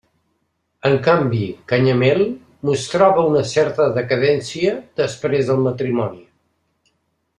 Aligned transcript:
En 0.87 0.95
canvi, 1.07 1.41
Canyamel 1.71 2.23
mostrava 2.69 3.27
una 3.33 3.43
certa 3.51 3.87
decadència 3.99 4.73
després 5.03 5.45
del 5.53 5.63
matrimoni. 5.69 6.23